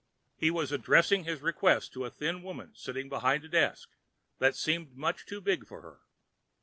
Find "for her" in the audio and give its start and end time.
5.67-5.99